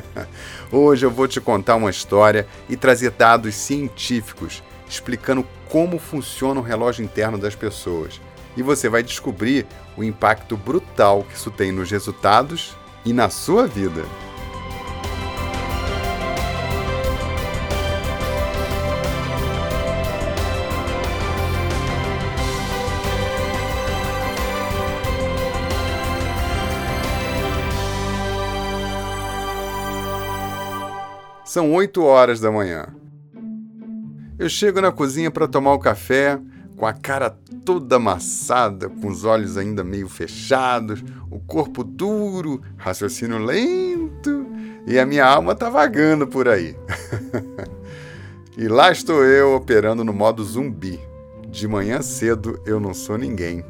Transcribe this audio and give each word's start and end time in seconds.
Hoje 0.72 1.04
eu 1.04 1.10
vou 1.10 1.28
te 1.28 1.38
contar 1.38 1.76
uma 1.76 1.90
história 1.90 2.46
e 2.66 2.78
trazer 2.78 3.10
dados 3.10 3.54
científicos 3.54 4.62
explicando 4.88 5.46
como 5.68 5.98
funciona 5.98 6.58
o 6.60 6.64
relógio 6.64 7.04
interno 7.04 7.36
das 7.36 7.54
pessoas 7.54 8.18
e 8.56 8.62
você 8.62 8.88
vai 8.88 9.02
descobrir 9.02 9.66
o 9.96 10.04
impacto 10.04 10.56
brutal 10.56 11.24
que 11.24 11.34
isso 11.34 11.50
tem 11.50 11.72
nos 11.72 11.90
resultados 11.90 12.76
e 13.04 13.12
na 13.12 13.28
sua 13.28 13.66
vida. 13.66 14.04
São 31.44 31.72
8 31.72 32.02
horas 32.02 32.40
da 32.40 32.50
manhã. 32.50 32.88
Eu 34.36 34.48
chego 34.48 34.80
na 34.80 34.90
cozinha 34.90 35.30
para 35.30 35.46
tomar 35.46 35.72
o 35.72 35.78
café 35.78 36.40
com 36.76 36.86
a 36.86 36.92
cara 36.92 37.30
toda 37.64 37.96
amassada, 37.96 38.88
com 38.88 39.08
os 39.08 39.24
olhos 39.24 39.56
ainda 39.56 39.84
meio 39.84 40.08
fechados, 40.08 41.04
o 41.30 41.38
corpo 41.38 41.84
duro, 41.84 42.60
raciocínio 42.76 43.38
lento 43.38 44.46
e 44.86 44.98
a 44.98 45.06
minha 45.06 45.24
alma 45.24 45.54
tá 45.54 45.70
vagando 45.70 46.26
por 46.26 46.48
aí. 46.48 46.76
e 48.58 48.68
lá 48.68 48.90
estou 48.90 49.24
eu 49.24 49.54
operando 49.54 50.04
no 50.04 50.12
modo 50.12 50.44
zumbi. 50.44 51.00
De 51.48 51.68
manhã 51.68 52.02
cedo 52.02 52.60
eu 52.66 52.80
não 52.80 52.92
sou 52.92 53.16
ninguém. 53.16 53.64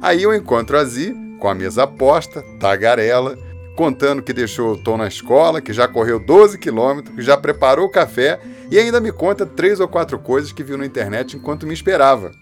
Aí 0.00 0.22
eu 0.22 0.34
encontro 0.34 0.78
a 0.78 0.84
Zi 0.84 1.14
com 1.40 1.48
a 1.48 1.54
mesa 1.54 1.86
posta, 1.86 2.42
tagarela, 2.60 3.36
contando 3.76 4.22
que 4.22 4.32
deixou 4.32 4.72
o 4.72 4.76
Tom 4.76 4.96
na 4.96 5.06
escola, 5.06 5.60
que 5.60 5.72
já 5.72 5.88
correu 5.88 6.18
12 6.18 6.58
quilômetros, 6.58 7.14
que 7.14 7.22
já 7.22 7.36
preparou 7.36 7.86
o 7.86 7.90
café 7.90 8.40
e 8.70 8.78
ainda 8.78 9.00
me 9.00 9.12
conta 9.12 9.46
três 9.46 9.80
ou 9.80 9.88
quatro 9.88 10.18
coisas 10.18 10.52
que 10.52 10.62
viu 10.62 10.76
na 10.76 10.86
internet 10.86 11.36
enquanto 11.36 11.66
me 11.66 11.74
esperava. 11.74 12.32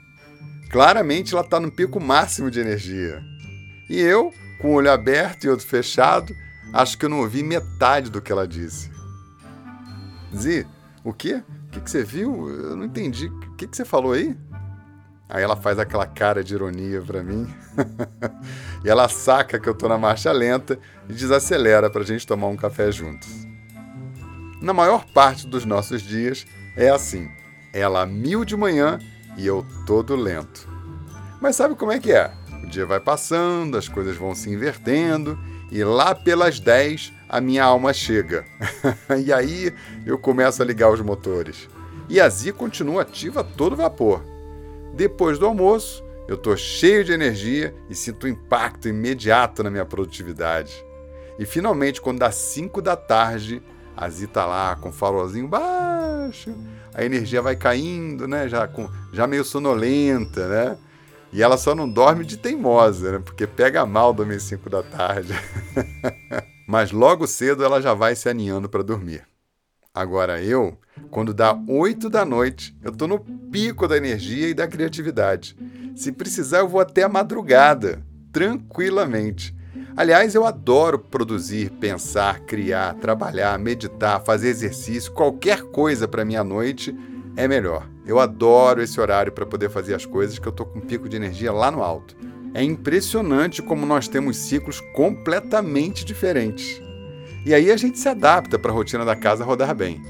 Claramente 0.70 1.32
ela 1.32 1.44
está 1.44 1.58
no 1.58 1.70
pico 1.70 2.00
máximo 2.00 2.50
de 2.50 2.60
energia. 2.60 3.22
E 3.88 4.00
eu, 4.00 4.32
com 4.60 4.72
o 4.72 4.74
olho 4.74 4.90
aberto 4.90 5.44
e 5.44 5.48
outro 5.48 5.66
fechado, 5.66 6.34
acho 6.72 6.98
que 6.98 7.04
eu 7.04 7.08
não 7.08 7.20
ouvi 7.20 7.42
metade 7.42 8.10
do 8.10 8.20
que 8.20 8.30
ela 8.30 8.46
disse. 8.46 8.90
Zi, 10.34 10.66
o 11.02 11.12
quê? 11.12 11.42
O 11.66 11.70
que, 11.70 11.90
você 11.90 12.04
viu? 12.04 12.48
Eu 12.48 12.76
não 12.76 12.84
entendi. 12.84 13.28
O 13.28 13.54
que 13.54 13.66
você 13.70 13.84
falou 13.84 14.12
aí? 14.12 14.36
Aí 15.28 15.42
ela 15.42 15.56
faz 15.56 15.78
aquela 15.78 16.06
cara 16.06 16.42
de 16.42 16.54
ironia 16.54 17.02
para 17.02 17.22
mim. 17.22 17.46
e 18.82 18.88
ela 18.88 19.08
saca 19.08 19.58
que 19.58 19.68
eu 19.68 19.74
tô 19.74 19.86
na 19.86 19.98
marcha 19.98 20.32
lenta 20.32 20.78
e 21.08 21.12
desacelera 21.12 21.90
pra 21.90 22.02
gente 22.02 22.26
tomar 22.26 22.46
um 22.46 22.56
café 22.56 22.90
juntos. 22.90 23.28
Na 24.62 24.72
maior 24.72 25.04
parte 25.12 25.46
dos 25.46 25.64
nossos 25.64 26.00
dias 26.00 26.46
é 26.76 26.88
assim. 26.88 27.28
Ela 27.72 28.06
mil 28.06 28.44
de 28.44 28.56
manhã 28.56 28.98
e 29.36 29.46
eu 29.46 29.66
todo 29.86 30.16
lento. 30.16 30.66
Mas 31.40 31.56
sabe 31.56 31.74
como 31.74 31.92
é 31.92 31.98
que 31.98 32.10
é? 32.10 32.30
O 32.64 32.66
dia 32.66 32.86
vai 32.86 32.98
passando, 32.98 33.76
as 33.76 33.86
coisas 33.86 34.16
vão 34.16 34.34
se 34.34 34.50
invertendo 34.50 35.38
e 35.70 35.84
lá 35.84 36.14
pelas 36.14 36.58
10 36.58 37.12
a 37.28 37.40
minha 37.40 37.64
alma 37.64 37.92
chega. 37.92 38.46
e 39.24 39.30
aí 39.30 39.72
eu 40.06 40.18
começo 40.18 40.62
a 40.62 40.64
ligar 40.64 40.90
os 40.90 41.02
motores. 41.02 41.68
E 42.08 42.18
a 42.18 42.28
Zi 42.30 42.52
continua 42.52 43.02
ativa 43.02 43.42
a 43.42 43.44
todo 43.44 43.76
vapor. 43.76 44.37
Depois 44.94 45.38
do 45.38 45.46
almoço, 45.46 46.04
eu 46.26 46.34
estou 46.34 46.56
cheio 46.56 47.04
de 47.04 47.12
energia 47.12 47.74
e 47.88 47.94
sinto 47.94 48.26
um 48.26 48.30
impacto 48.30 48.88
imediato 48.88 49.62
na 49.62 49.70
minha 49.70 49.84
produtividade. 49.84 50.84
E 51.38 51.46
finalmente, 51.46 52.00
quando 52.00 52.18
dá 52.18 52.30
5 52.30 52.82
da 52.82 52.96
tarde, 52.96 53.62
a 53.96 54.08
Zi 54.08 54.26
tá 54.26 54.44
lá 54.44 54.76
com 54.76 54.90
o 54.90 54.92
farolzinho 54.92 55.48
baixo, 55.48 56.54
a 56.92 57.04
energia 57.04 57.40
vai 57.40 57.56
caindo, 57.56 58.28
né? 58.28 58.48
Já, 58.48 58.66
com, 58.68 58.90
já 59.12 59.26
meio 59.26 59.44
sonolenta, 59.44 60.48
né? 60.48 60.78
E 61.32 61.42
ela 61.42 61.56
só 61.56 61.74
não 61.74 61.88
dorme 61.88 62.24
de 62.24 62.36
teimosa, 62.36 63.12
né? 63.12 63.18
Porque 63.24 63.46
pega 63.46 63.86
mal 63.86 64.12
dormir 64.12 64.36
às 64.36 64.42
5 64.44 64.68
da 64.68 64.82
tarde. 64.82 65.32
Mas 66.66 66.92
logo 66.92 67.26
cedo 67.26 67.64
ela 67.64 67.80
já 67.80 67.94
vai 67.94 68.14
se 68.14 68.28
aninhando 68.28 68.68
para 68.68 68.82
dormir. 68.82 69.24
Agora 69.98 70.40
eu, 70.40 70.78
quando 71.10 71.34
dá 71.34 71.60
8 71.66 72.08
da 72.08 72.24
noite, 72.24 72.72
eu 72.84 72.92
tô 72.92 73.08
no 73.08 73.18
pico 73.18 73.88
da 73.88 73.96
energia 73.96 74.48
e 74.48 74.54
da 74.54 74.68
criatividade. 74.68 75.56
Se 75.96 76.12
precisar, 76.12 76.60
eu 76.60 76.68
vou 76.68 76.80
até 76.80 77.02
a 77.02 77.08
madrugada, 77.08 78.00
tranquilamente. 78.30 79.52
Aliás, 79.96 80.36
eu 80.36 80.46
adoro 80.46 81.00
produzir, 81.00 81.72
pensar, 81.80 82.38
criar, 82.42 82.94
trabalhar, 82.94 83.58
meditar, 83.58 84.22
fazer 84.22 84.50
exercício, 84.50 85.10
qualquer 85.10 85.62
coisa 85.62 86.06
para 86.06 86.24
minha 86.24 86.44
noite 86.44 86.96
é 87.36 87.48
melhor. 87.48 87.90
Eu 88.06 88.20
adoro 88.20 88.80
esse 88.80 89.00
horário 89.00 89.32
para 89.32 89.46
poder 89.46 89.68
fazer 89.68 89.96
as 89.96 90.06
coisas 90.06 90.38
que 90.38 90.46
eu 90.46 90.52
tô 90.52 90.64
com 90.64 90.78
um 90.78 90.82
pico 90.82 91.08
de 91.08 91.16
energia 91.16 91.50
lá 91.50 91.72
no 91.72 91.82
alto. 91.82 92.16
É 92.54 92.62
impressionante 92.62 93.60
como 93.60 93.84
nós 93.84 94.06
temos 94.06 94.36
ciclos 94.36 94.80
completamente 94.94 96.04
diferentes. 96.04 96.87
E 97.48 97.54
aí 97.54 97.72
a 97.72 97.78
gente 97.78 97.98
se 97.98 98.06
adapta 98.06 98.58
para 98.58 98.70
a 98.70 98.74
rotina 98.74 99.06
da 99.06 99.16
casa 99.16 99.42
rodar 99.42 99.74
bem. 99.74 100.02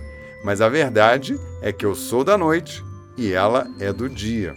Mas 0.43 0.61
a 0.61 0.69
verdade 0.69 1.39
é 1.63 1.73
que 1.73 1.87
eu 1.87 1.95
sou 1.95 2.25
da 2.25 2.37
noite 2.37 2.83
e 3.17 3.33
ela 3.33 3.71
é 3.79 3.93
do 3.93 4.09
dia. 4.09 4.57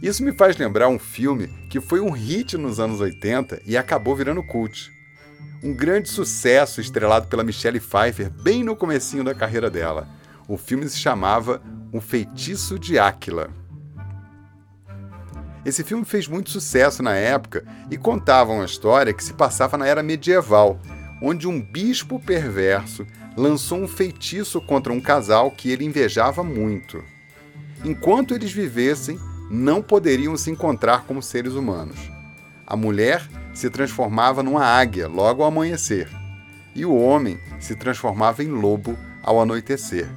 Isso 0.00 0.22
me 0.22 0.30
faz 0.30 0.56
lembrar 0.56 0.86
um 0.86 0.96
filme 0.96 1.48
que 1.68 1.80
foi 1.80 1.98
um 1.98 2.12
hit 2.12 2.56
nos 2.56 2.78
anos 2.78 3.00
80 3.00 3.62
e 3.66 3.76
acabou 3.76 4.14
virando 4.14 4.44
cult. 4.44 4.92
Um 5.60 5.74
grande 5.74 6.08
sucesso 6.08 6.80
estrelado 6.80 7.26
pela 7.26 7.42
Michelle 7.42 7.80
Pfeiffer 7.80 8.30
bem 8.30 8.62
no 8.62 8.76
comecinho 8.76 9.24
da 9.24 9.34
carreira 9.34 9.68
dela. 9.68 10.06
O 10.46 10.56
filme 10.56 10.88
se 10.88 10.98
chamava 10.98 11.60
O 11.92 12.00
Feitiço 12.00 12.78
de 12.78 12.96
Áquila. 12.96 13.50
Esse 15.64 15.82
filme 15.82 16.04
fez 16.04 16.28
muito 16.28 16.50
sucesso 16.50 17.02
na 17.02 17.16
época 17.16 17.64
e 17.90 17.98
contava 17.98 18.52
uma 18.52 18.64
história 18.64 19.12
que 19.12 19.24
se 19.24 19.34
passava 19.34 19.76
na 19.76 19.84
era 19.84 20.00
medieval, 20.00 20.80
onde 21.20 21.48
um 21.48 21.60
bispo 21.60 22.18
perverso 22.18 23.06
lançou 23.36 23.78
um 23.78 23.88
feitiço 23.88 24.60
contra 24.60 24.92
um 24.92 25.00
casal 25.00 25.50
que 25.50 25.70
ele 25.70 25.84
invejava 25.84 26.42
muito. 26.42 27.02
Enquanto 27.84 28.34
eles 28.34 28.52
vivessem, 28.52 29.18
não 29.50 29.82
poderiam 29.82 30.36
se 30.36 30.50
encontrar 30.50 31.04
como 31.04 31.22
seres 31.22 31.54
humanos. 31.54 31.98
A 32.66 32.76
mulher 32.76 33.26
se 33.54 33.70
transformava 33.70 34.42
numa 34.42 34.64
águia 34.64 35.08
logo 35.08 35.42
ao 35.42 35.48
amanhecer, 35.48 36.08
e 36.74 36.84
o 36.84 36.94
homem 36.94 37.38
se 37.58 37.74
transformava 37.74 38.42
em 38.42 38.48
lobo 38.48 38.96
ao 39.22 39.40
anoitecer. 39.40 40.08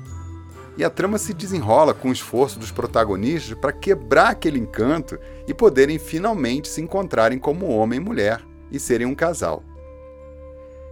E 0.77 0.83
a 0.83 0.89
trama 0.89 1.17
se 1.17 1.33
desenrola 1.33 1.93
com 1.93 2.09
o 2.09 2.13
esforço 2.13 2.57
dos 2.57 2.71
protagonistas 2.71 3.57
para 3.57 3.73
quebrar 3.73 4.29
aquele 4.29 4.59
encanto 4.59 5.17
e 5.47 5.53
poderem 5.53 5.99
finalmente 5.99 6.67
se 6.67 6.81
encontrarem 6.81 7.37
como 7.37 7.67
homem 7.67 7.97
e 7.97 8.03
mulher 8.03 8.41
e 8.71 8.79
serem 8.79 9.07
um 9.07 9.15
casal. 9.15 9.63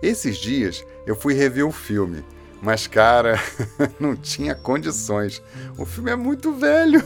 Esses 0.01 0.37
dias 0.37 0.85
eu 1.05 1.15
fui 1.15 1.33
rever 1.33 1.65
o 1.65 1.71
filme, 1.71 2.23
Mas, 2.61 2.87
cara, 2.87 3.39
não 3.99 4.15
tinha 4.15 4.53
condições. 4.53 5.41
O 5.77 5.85
filme 5.85 6.11
é 6.11 6.15
muito 6.15 6.53
velho. 6.53 7.01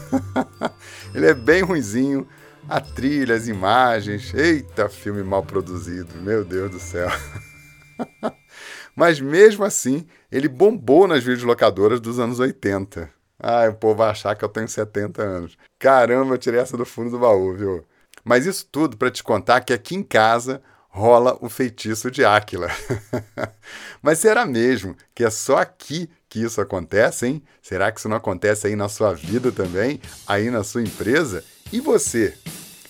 Ele 1.14 1.28
é 1.28 1.34
bem 1.34 1.62
ruinzinho. 1.62 2.28
A 2.68 2.80
trilha, 2.82 3.36
as 3.36 3.48
imagens. 3.48 4.34
Eita, 4.34 4.90
filme 4.90 5.22
mal 5.22 5.44
produzido. 5.44 6.16
Meu 6.22 6.44
Deus 6.44 6.72
do 6.72 6.80
céu. 6.80 7.10
Mas 8.96 9.20
mesmo 9.20 9.64
assim, 9.64 10.06
ele 10.32 10.48
bombou 10.48 11.08
nas 11.08 11.24
videolocadoras 11.24 12.00
dos 12.00 12.20
anos 12.20 12.40
80. 12.40 13.10
Ai, 13.40 13.70
o 13.70 13.74
povo 13.74 13.96
vai 13.96 14.10
achar 14.10 14.36
que 14.36 14.46
eu 14.46 14.50
tenho 14.50 14.68
70 14.68 15.22
anos. 15.22 15.58
Caramba, 15.80 16.36
eu 16.36 16.38
tirei 16.38 16.60
essa 16.60 16.78
do 16.78 16.86
fundo 16.86 17.10
do 17.10 17.20
baú, 17.20 17.54
viu? 17.54 17.86
Mas 18.24 18.46
isso 18.46 18.68
tudo 18.72 18.96
para 18.96 19.12
te 19.12 19.24
contar 19.24 19.62
que 19.62 19.74
aqui 19.74 19.96
em 19.96 20.04
casa 20.04 20.62
rola 20.94 21.36
o 21.42 21.50
feitiço 21.50 22.12
de 22.12 22.24
Áquila. 22.24 22.70
Mas 24.02 24.20
será 24.20 24.46
mesmo 24.46 24.96
que 25.14 25.24
é 25.24 25.30
só 25.30 25.58
aqui 25.58 26.08
que 26.30 26.40
isso 26.40 26.62
acontece, 26.62 27.26
hein? 27.26 27.44
Será 27.62 27.92
que 27.92 28.00
isso 28.00 28.08
não 28.08 28.18
acontece 28.18 28.68
aí 28.68 28.76
na 28.76 28.88
sua 28.88 29.14
vida 29.14 29.52
também? 29.52 30.00
Aí 30.28 30.52
na 30.52 30.64
sua 30.64 30.84
empresa? 30.84 31.44
E 31.72 31.82
você? 31.82 32.38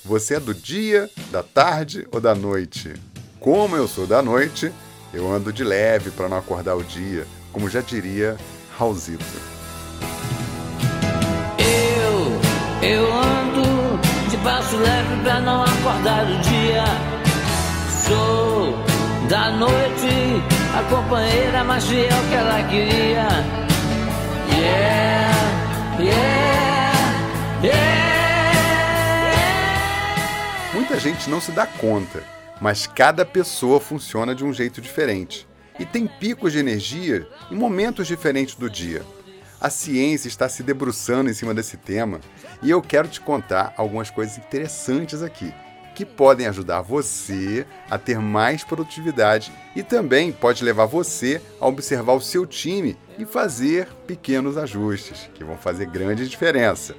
Você 0.04 0.36
é 0.36 0.40
do 0.40 0.54
dia, 0.54 1.10
da 1.32 1.42
tarde 1.42 2.06
ou 2.12 2.20
da 2.20 2.36
noite? 2.36 2.94
Como 3.40 3.76
eu 3.78 3.88
sou 3.88 4.06
da 4.06 4.22
noite, 4.22 4.72
eu 5.14 5.32
ando 5.32 5.54
de 5.54 5.64
leve 5.64 6.12
para 6.12 6.28
não 6.28 6.38
acordar 6.38 6.76
o 6.76 6.84
dia, 6.84 7.26
como 7.54 7.70
já 7.70 7.80
diria 7.80 8.36
Raulzito. 8.78 9.24
Eu, 11.58 12.90
eu 12.90 13.14
ando 13.14 14.30
de 14.30 14.38
passo 14.44 14.76
leve 14.76 15.24
para 15.24 15.40
não 15.40 15.64
acordar 15.64 16.26
o 16.26 16.42
dia. 16.42 17.13
Da 19.30 19.50
noite, 19.52 20.08
a 20.78 20.84
companheira 20.90 21.64
mais 21.64 21.86
fiel 21.86 22.10
que 22.30 22.36
ela 22.36 22.62
queria. 22.68 23.28
Yeah, 24.52 25.34
yeah, 25.98 26.94
yeah. 27.64 27.94
Muita 30.74 31.00
gente 31.00 31.30
não 31.30 31.40
se 31.40 31.52
dá 31.52 31.66
conta, 31.66 32.22
mas 32.60 32.86
cada 32.86 33.26
pessoa 33.26 33.80
funciona 33.80 34.36
de 34.36 34.44
um 34.44 34.52
jeito 34.52 34.82
diferente 34.82 35.48
e 35.80 35.86
tem 35.86 36.06
picos 36.06 36.52
de 36.52 36.60
energia 36.60 37.26
em 37.50 37.56
momentos 37.56 38.06
diferentes 38.06 38.56
do 38.56 38.70
dia. 38.70 39.02
A 39.62 39.70
ciência 39.70 40.28
está 40.28 40.50
se 40.50 40.62
debruçando 40.62 41.30
em 41.30 41.34
cima 41.34 41.54
desse 41.54 41.78
tema 41.78 42.20
e 42.62 42.70
eu 42.70 42.82
quero 42.82 43.08
te 43.08 43.22
contar 43.22 43.74
algumas 43.78 44.10
coisas 44.10 44.38
interessantes 44.38 45.24
aqui 45.24 45.54
que 45.94 46.06
podem 46.06 46.48
ajudar 46.48 46.82
você 46.82 47.66
a 47.90 47.98
ter 47.98 48.20
mais 48.20 48.64
produtividade 48.64 49.52
e 49.76 49.84
também 49.84 50.32
pode 50.32 50.64
levar 50.64 50.86
você 50.86 51.42
a 51.60 51.68
observar 51.68 52.14
o 52.14 52.22
seu 52.22 52.46
time 52.46 52.98
e 53.18 53.26
fazer 53.26 53.88
pequenos 54.08 54.58
ajustes 54.58 55.30
que 55.34 55.44
vão 55.44 55.58
fazer 55.58 55.86
grande 55.86 56.28
diferença. 56.28 56.96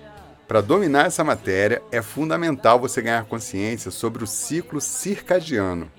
Para 0.47 0.61
dominar 0.61 1.07
essa 1.07 1.25
matéria, 1.25 1.83
é 1.91 2.03
fundamental 2.03 2.79
você 2.79 3.01
ganhar 3.01 3.25
consciência 3.25 3.91
sobre 3.91 4.23
o 4.23 4.27
ciclo 4.27 4.81
circadiano. 4.81 5.91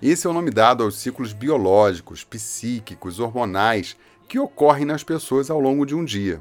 Esse 0.00 0.26
é 0.26 0.30
o 0.30 0.32
nome 0.32 0.50
dado 0.50 0.84
aos 0.84 0.96
ciclos 0.96 1.32
biológicos, 1.32 2.22
psíquicos, 2.24 3.18
hormonais 3.18 3.96
que 4.28 4.38
ocorrem 4.38 4.84
nas 4.84 5.02
pessoas 5.02 5.50
ao 5.50 5.58
longo 5.58 5.84
de 5.84 5.94
um 5.94 6.04
dia. 6.04 6.40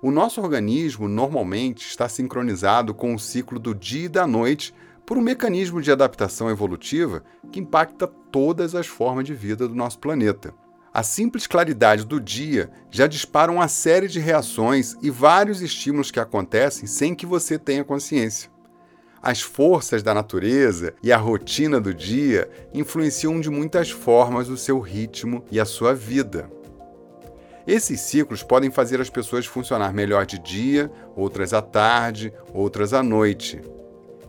O 0.00 0.12
nosso 0.12 0.40
organismo 0.40 1.08
normalmente 1.08 1.84
está 1.84 2.08
sincronizado 2.08 2.94
com 2.94 3.14
o 3.14 3.18
ciclo 3.18 3.58
do 3.58 3.74
dia 3.74 4.04
e 4.04 4.08
da 4.08 4.26
noite 4.26 4.72
por 5.08 5.16
um 5.16 5.22
mecanismo 5.22 5.80
de 5.80 5.90
adaptação 5.90 6.50
evolutiva 6.50 7.24
que 7.50 7.58
impacta 7.58 8.06
todas 8.06 8.74
as 8.74 8.86
formas 8.86 9.24
de 9.24 9.32
vida 9.32 9.66
do 9.66 9.74
nosso 9.74 9.98
planeta. 9.98 10.52
A 10.92 11.02
simples 11.02 11.46
claridade 11.46 12.04
do 12.04 12.20
dia 12.20 12.70
já 12.90 13.06
dispara 13.06 13.50
uma 13.50 13.68
série 13.68 14.06
de 14.06 14.20
reações 14.20 14.96
e 15.00 15.08
vários 15.08 15.62
estímulos 15.62 16.10
que 16.10 16.20
acontecem 16.20 16.86
sem 16.86 17.14
que 17.14 17.24
você 17.24 17.58
tenha 17.58 17.82
consciência. 17.82 18.50
As 19.22 19.40
forças 19.40 20.02
da 20.02 20.12
natureza 20.12 20.92
e 21.02 21.10
a 21.10 21.16
rotina 21.16 21.80
do 21.80 21.94
dia 21.94 22.46
influenciam 22.74 23.40
de 23.40 23.48
muitas 23.48 23.90
formas 23.90 24.50
o 24.50 24.58
seu 24.58 24.78
ritmo 24.78 25.42
e 25.50 25.58
a 25.58 25.64
sua 25.64 25.94
vida. 25.94 26.50
Esses 27.66 28.02
ciclos 28.02 28.42
podem 28.42 28.70
fazer 28.70 29.00
as 29.00 29.08
pessoas 29.08 29.46
funcionar 29.46 29.90
melhor 29.94 30.26
de 30.26 30.38
dia, 30.38 30.92
outras 31.16 31.54
à 31.54 31.62
tarde, 31.62 32.30
outras 32.52 32.92
à 32.92 33.02
noite. 33.02 33.58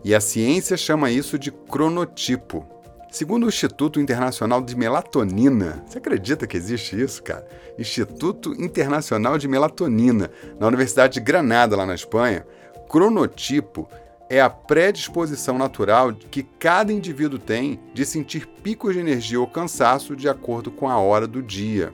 E 0.04 0.16
a 0.16 0.22
ciência 0.22 0.78
chama 0.78 1.12
isso 1.12 1.38
de 1.38 1.52
cronotipo. 1.52 2.66
Segundo 3.12 3.46
o 3.46 3.50
Instituto 3.50 4.00
Internacional 4.00 4.62
de 4.62 4.76
Melatonina, 4.78 5.84
você 5.86 5.98
acredita 5.98 6.46
que 6.46 6.56
existe 6.56 7.00
isso, 7.00 7.24
cara? 7.24 7.46
Instituto 7.78 8.54
Internacional 8.54 9.38
de 9.38 9.48
Melatonina, 9.48 10.30
na 10.60 10.68
Universidade 10.68 11.16
de 11.16 11.20
Granada, 11.20 11.76
lá 11.76 11.86
na 11.86 11.96
Espanha, 11.96 12.46
cronotipo 12.88 13.90
é 14.30 14.40
a 14.40 14.50
predisposição 14.50 15.58
natural 15.58 16.14
que 16.14 16.44
cada 16.44 16.94
indivíduo 16.94 17.40
tem 17.40 17.80
de 17.94 18.06
sentir 18.06 18.46
picos 18.46 18.94
de 18.94 19.00
energia 19.00 19.40
ou 19.40 19.48
cansaço 19.48 20.16
de 20.16 20.30
acordo 20.30 20.70
com 20.70 20.88
a 20.88 21.00
hora 21.00 21.26
do 21.26 21.42
dia. 21.42 21.92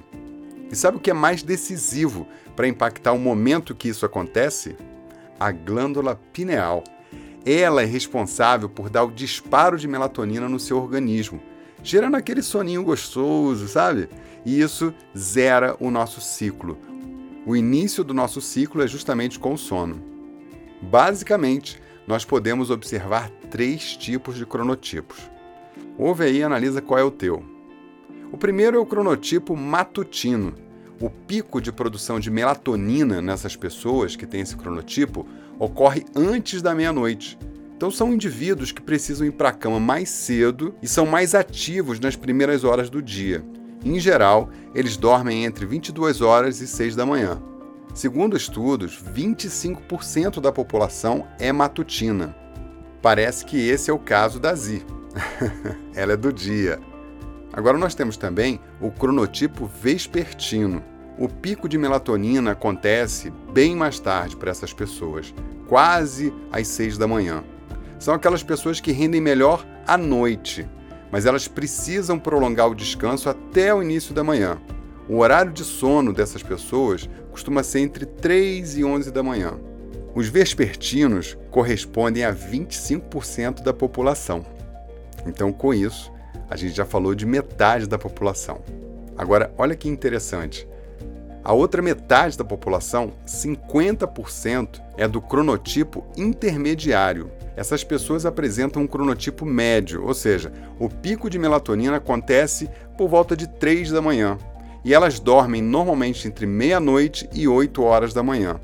E 0.70 0.76
sabe 0.76 0.98
o 0.98 1.00
que 1.00 1.10
é 1.10 1.14
mais 1.14 1.42
decisivo 1.42 2.28
para 2.56 2.68
impactar 2.68 3.14
o 3.14 3.20
momento 3.20 3.74
que 3.74 3.88
isso 3.88 4.06
acontece? 4.06 4.76
A 5.40 5.52
glândula 5.52 6.20
pineal. 6.34 6.84
Ela 7.46 7.84
é 7.84 7.86
responsável 7.86 8.68
por 8.68 8.90
dar 8.90 9.04
o 9.04 9.12
disparo 9.12 9.78
de 9.78 9.88
melatonina 9.88 10.50
no 10.50 10.60
seu 10.60 10.78
organismo, 10.78 11.40
gerando 11.84 12.16
aquele 12.18 12.42
soninho 12.42 12.84
gostoso, 12.84 13.68
sabe? 13.68 14.10
E 14.44 14.60
isso 14.60 14.92
zera 15.16 15.76
o 15.80 15.92
nosso 15.92 16.20
ciclo. 16.20 16.78
O 17.46 17.56
início 17.56 18.04
do 18.04 18.14
nosso 18.14 18.42
ciclo 18.42 18.82
é 18.82 18.88
justamente 18.88 19.38
com 19.38 19.54
o 19.54 19.58
sono. 19.58 20.02
Basicamente, 20.82 21.80
nós 22.08 22.26
podemos 22.26 22.72
observar 22.72 23.30
três 23.52 23.96
tipos 23.96 24.36
de 24.36 24.46
cronotipos. 24.46 25.30
Ouve 25.98 26.24
aí 26.24 26.38
e 26.38 26.44
analisa 26.44 26.82
qual 26.82 27.00
é 27.00 27.04
o 27.04 27.12
teu. 27.12 27.44
O 28.32 28.38
primeiro 28.38 28.78
é 28.78 28.80
o 28.80 28.86
cronotipo 28.86 29.56
matutino. 29.56 30.56
O 31.00 31.10
pico 31.10 31.62
de 31.62 31.72
produção 31.72 32.20
de 32.20 32.32
melatonina 32.32 33.22
nessas 33.22 33.56
pessoas 33.56 34.16
que 34.16 34.26
têm 34.26 34.42
esse 34.42 34.56
cronotipo 34.56 35.28
ocorre 35.60 36.06
antes 36.16 36.62
da 36.62 36.76
meia-noite. 36.76 37.38
Então 37.76 37.92
são 37.92 38.14
indivíduos 38.14 38.72
que 38.72 38.82
precisam 38.82 39.28
ir 39.28 39.32
para 39.32 39.50
a 39.50 39.54
cama 39.54 39.80
mais 39.80 40.10
cedo 40.10 40.74
e 40.82 40.88
são 40.88 41.06
mais 41.06 41.36
ativos 41.36 42.00
nas 42.00 42.16
primeiras 42.16 42.64
horas 42.64 42.90
do 42.90 43.02
dia. 43.02 43.44
Em 43.84 44.00
geral, 44.00 44.50
eles 44.74 44.98
dormem 44.98 45.46
entre 45.46 45.66
22 45.66 46.22
horas 46.22 46.62
e 46.62 46.68
6 46.68 46.96
da 46.96 47.06
manhã. 47.06 47.42
Segundo 47.94 48.36
estudos, 48.36 49.02
25% 49.14 50.42
da 50.42 50.52
população 50.52 51.28
é 51.40 51.52
matutina. 51.52 52.36
Parece 53.02 53.46
que 53.46 53.70
esse 53.70 53.92
é 53.92 53.94
o 53.94 54.00
caso 54.00 54.40
da 54.40 54.56
Zi. 54.56 54.86
Ela 55.94 56.14
é 56.14 56.18
do 56.18 56.34
dia. 56.34 56.80
Agora 57.54 57.78
nós 57.78 57.96
temos 57.96 58.18
também 58.18 58.60
o 58.82 58.90
cronotipo 58.90 59.66
vespertino. 59.66 60.84
O 61.18 61.30
pico 61.30 61.70
de 61.70 61.78
melatonina 61.78 62.52
acontece 62.52 63.32
bem 63.54 63.74
mais 63.74 64.00
tarde 64.00 64.36
para 64.36 64.52
essas 64.52 64.74
pessoas, 64.74 65.34
quase 65.68 66.34
às 66.52 66.68
6 66.68 66.98
da 66.98 67.08
manhã. 67.08 67.42
São 67.98 68.14
aquelas 68.14 68.44
pessoas 68.44 68.82
que 68.82 68.92
rendem 68.92 69.22
melhor 69.22 69.66
à 69.88 69.98
noite, 69.98 70.68
mas 71.10 71.26
elas 71.26 71.48
precisam 71.48 72.20
prolongar 72.20 72.70
o 72.70 72.76
descanso 72.76 73.30
até 73.30 73.74
o 73.74 73.82
início 73.82 74.14
da 74.14 74.26
manhã. 74.26 74.58
O 75.08 75.20
horário 75.20 75.54
de 75.54 75.64
sono 75.64 76.12
dessas 76.12 76.44
pessoas 76.44 77.10
costuma 77.32 77.64
ser 77.64 77.80
entre 77.80 78.06
3 78.06 78.78
e 78.78 78.84
11 78.84 79.12
da 79.12 79.24
manhã. 79.24 79.54
Os 80.14 80.28
vespertinos 80.28 81.38
correspondem 81.50 82.26
a 82.26 82.34
25% 82.34 83.62
da 83.62 83.74
população. 83.74 84.46
Então, 85.26 85.54
com 85.54 85.74
isso, 85.74 86.12
a 86.50 86.58
gente 86.58 86.76
já 86.76 86.86
falou 86.86 87.16
de 87.16 87.26
metade 87.26 87.88
da 87.88 87.98
população. 87.98 88.62
Agora, 89.18 89.54
olha 89.58 89.76
que 89.76 89.88
interessante. 89.88 90.68
A 91.46 91.54
outra 91.54 91.80
metade 91.80 92.36
da 92.36 92.44
população, 92.44 93.14
50%, 93.24 94.82
é 94.98 95.08
do 95.08 95.22
cronotipo 95.22 96.04
intermediário. 96.18 97.30
Essas 97.56 97.84
pessoas 97.84 98.26
apresentam 98.26 98.82
um 98.82 98.88
cronotipo 98.88 99.46
médio, 99.46 100.04
ou 100.04 100.16
seja, 100.16 100.52
o 100.80 100.90
pico 100.90 101.30
de 101.30 101.38
melatonina 101.38 101.98
acontece 101.98 102.68
por 102.98 103.08
volta 103.08 103.38
de 103.38 103.48
3 103.48 103.92
da 103.92 104.02
manhã, 104.02 104.40
e 104.84 104.92
elas 104.92 105.20
dormem 105.20 105.62
normalmente 105.62 106.28
entre 106.28 106.48
meia-noite 106.48 107.30
e 107.32 107.48
8 107.48 107.84
horas 107.84 108.12
da 108.12 108.24
manhã. 108.24 108.60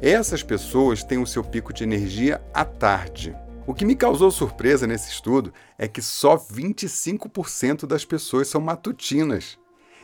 Essas 0.00 0.42
pessoas 0.42 1.04
têm 1.04 1.18
o 1.18 1.26
seu 1.26 1.44
pico 1.44 1.74
de 1.74 1.84
energia 1.84 2.40
à 2.54 2.64
tarde. 2.64 3.36
O 3.66 3.74
que 3.74 3.84
me 3.84 3.94
causou 3.94 4.30
surpresa 4.30 4.86
nesse 4.86 5.10
estudo 5.10 5.52
é 5.76 5.86
que 5.86 6.00
só 6.00 6.38
25% 6.38 7.84
das 7.84 8.06
pessoas 8.06 8.48
são 8.48 8.62
matutinas. 8.62 9.58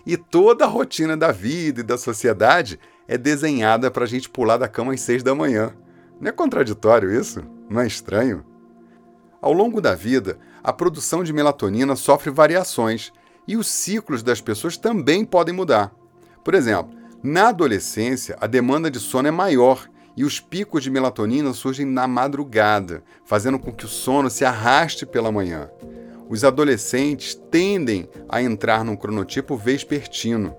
E 0.06 0.16
toda 0.16 0.64
a 0.64 0.68
rotina 0.68 1.16
da 1.16 1.32
vida 1.32 1.80
e 1.80 1.84
da 1.84 1.96
sociedade 1.96 2.78
é 3.08 3.16
desenhada 3.16 3.90
para 3.90 4.04
a 4.04 4.06
gente 4.06 4.28
pular 4.28 4.56
da 4.56 4.68
cama 4.68 4.92
às 4.92 5.00
seis 5.00 5.22
da 5.22 5.34
manhã. 5.34 5.74
Não 6.20 6.28
é 6.28 6.32
contraditório 6.32 7.14
isso? 7.18 7.42
Não 7.68 7.80
é 7.80 7.86
estranho? 7.86 8.44
Ao 9.40 9.52
longo 9.52 9.80
da 9.80 9.94
vida, 9.94 10.38
a 10.62 10.72
produção 10.72 11.22
de 11.22 11.32
melatonina 11.32 11.96
sofre 11.96 12.30
variações 12.30 13.12
e 13.46 13.56
os 13.56 13.66
ciclos 13.66 14.22
das 14.22 14.40
pessoas 14.40 14.76
também 14.76 15.24
podem 15.24 15.54
mudar. 15.54 15.92
Por 16.42 16.54
exemplo, 16.54 16.94
na 17.22 17.48
adolescência, 17.48 18.36
a 18.40 18.46
demanda 18.46 18.90
de 18.90 19.00
sono 19.00 19.28
é 19.28 19.30
maior 19.30 19.88
e 20.16 20.24
os 20.24 20.40
picos 20.40 20.82
de 20.82 20.90
melatonina 20.90 21.52
surgem 21.52 21.84
na 21.84 22.06
madrugada, 22.06 23.02
fazendo 23.24 23.58
com 23.58 23.72
que 23.72 23.84
o 23.84 23.88
sono 23.88 24.30
se 24.30 24.44
arraste 24.44 25.04
pela 25.04 25.32
manhã. 25.32 25.68
Os 26.28 26.42
adolescentes 26.44 27.34
tendem 27.34 28.08
a 28.28 28.42
entrar 28.42 28.84
num 28.84 28.96
cronotipo 28.96 29.56
vespertino. 29.56 30.56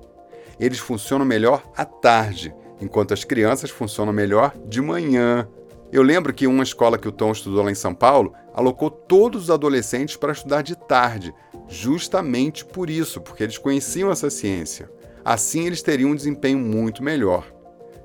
Eles 0.59 0.79
funcionam 0.79 1.25
melhor 1.25 1.63
à 1.75 1.83
tarde, 1.83 2.53
enquanto 2.79 3.13
as 3.13 3.23
crianças 3.23 3.69
funcionam 3.69 4.13
melhor 4.13 4.53
de 4.67 4.81
manhã. 4.81 5.47
Eu 5.91 6.03
lembro 6.03 6.33
que 6.33 6.47
uma 6.47 6.63
escola 6.63 6.97
que 6.97 7.07
o 7.07 7.11
Tom 7.11 7.31
estudou 7.31 7.63
lá 7.63 7.71
em 7.71 7.75
São 7.75 7.93
Paulo 7.93 8.33
alocou 8.53 8.89
todos 8.89 9.43
os 9.43 9.51
adolescentes 9.51 10.15
para 10.15 10.31
estudar 10.31 10.61
de 10.61 10.75
tarde, 10.75 11.33
justamente 11.67 12.63
por 12.63 12.89
isso, 12.89 13.19
porque 13.21 13.43
eles 13.43 13.57
conheciam 13.57 14.11
essa 14.11 14.29
ciência. 14.29 14.89
Assim, 15.23 15.65
eles 15.65 15.81
teriam 15.81 16.11
um 16.11 16.15
desempenho 16.15 16.59
muito 16.59 17.03
melhor. 17.03 17.45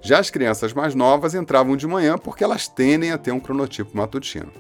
Já 0.01 0.19
as 0.19 0.31
crianças 0.31 0.73
mais 0.73 0.95
novas 0.95 1.35
entravam 1.35 1.77
de 1.77 1.87
manhã 1.87 2.17
porque 2.17 2.43
elas 2.43 2.67
tendem 2.67 3.13
a 3.13 3.19
ter 3.19 3.33
um 3.33 3.41
cronotipo 3.41 3.95
matutino. 3.95 4.51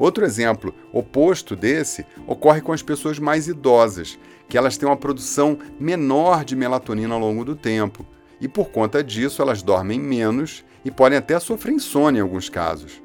Outro 0.00 0.24
exemplo 0.24 0.74
oposto 0.94 1.54
desse 1.54 2.06
ocorre 2.26 2.62
com 2.62 2.72
as 2.72 2.82
pessoas 2.82 3.18
mais 3.18 3.48
idosas, 3.48 4.18
que 4.48 4.56
elas 4.56 4.78
têm 4.78 4.88
uma 4.88 4.96
produção 4.96 5.58
menor 5.78 6.42
de 6.42 6.56
melatonina 6.56 7.12
ao 7.12 7.20
longo 7.20 7.44
do 7.44 7.54
tempo, 7.54 8.06
e 8.40 8.48
por 8.48 8.70
conta 8.70 9.04
disso 9.04 9.42
elas 9.42 9.60
dormem 9.60 10.00
menos 10.00 10.64
e 10.86 10.90
podem 10.90 11.18
até 11.18 11.38
sofrer 11.38 11.74
insônia 11.74 12.20
em 12.20 12.22
alguns 12.22 12.48
casos. 12.48 13.02